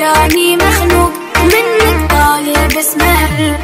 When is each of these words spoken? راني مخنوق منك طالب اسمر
راني 0.00 0.56
مخنوق 0.56 1.12
منك 1.44 2.10
طالب 2.10 2.78
اسمر 2.78 3.56